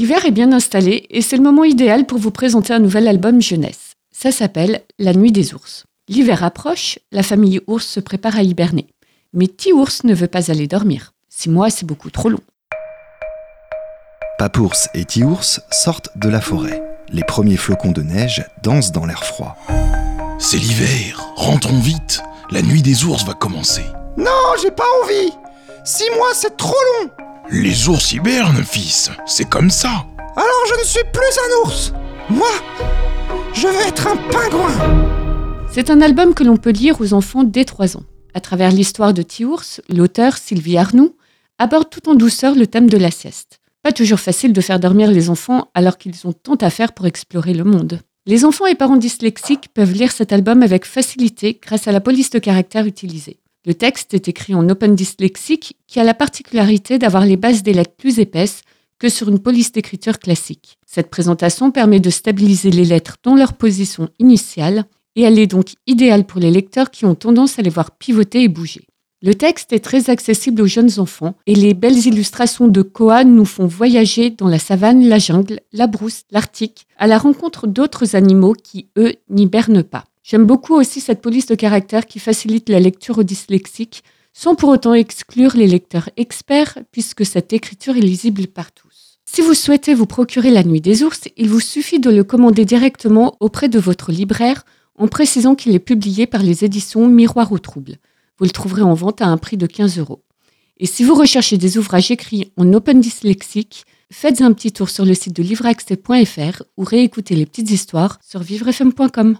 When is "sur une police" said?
59.10-59.72